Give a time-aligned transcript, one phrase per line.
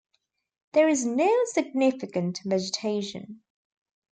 [0.73, 3.43] There is no significant vegetation.